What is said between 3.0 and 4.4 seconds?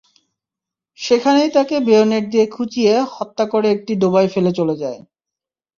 হত্যা করে একটি ডোবায়